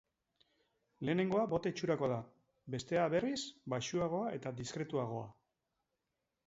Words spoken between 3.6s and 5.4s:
baxuagoa eta diskretuagoa.